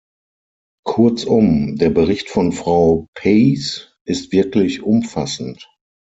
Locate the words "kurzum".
0.83-1.75